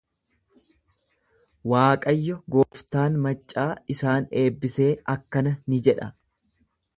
[1.73, 6.11] Waaqayyo gooftaan maccaa isaan eebbisee akkana ni jedha.